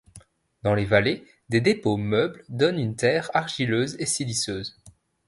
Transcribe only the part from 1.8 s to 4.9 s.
meubles donnent une terre argileuse et siliceuse.